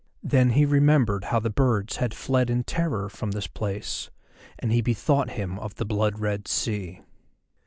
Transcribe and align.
Then 0.23 0.53
he 0.57 0.65
remembered 0.65 1.25
how 1.25 1.39
the 1.39 1.51
birds 1.51 1.97
had 1.97 2.15
fled 2.15 2.49
in 2.49 2.63
terror 2.63 3.07
from 3.07 3.33
this 3.33 3.45
place, 3.45 4.09
and 4.57 4.71
he 4.71 4.81
bethought 4.81 5.29
him 5.29 5.59
of 5.59 5.75
the 5.75 5.85
blood 5.85 6.17
red 6.17 6.47
sea. 6.47 7.01